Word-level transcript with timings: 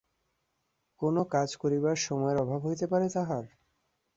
কোন 1.01 1.15
কাজ 1.33 1.49
করিবার 1.61 1.97
সময়ের 1.99 2.37
অভাব 2.37 2.61
হইতে 2.67 2.85
পারে 2.87 3.07
তাহার? 3.09 3.43